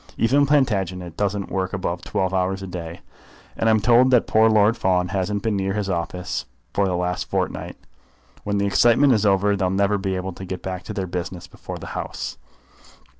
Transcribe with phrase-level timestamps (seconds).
[0.17, 3.01] Even Plantagenet doesn't work above twelve hours a day,
[3.55, 7.29] and I'm told that poor Lord Fawn hasn't been near his office for the last
[7.29, 7.77] fortnight.
[8.43, 11.45] When the excitement is over they'll never be able to get back to their business
[11.45, 12.37] before the grouse.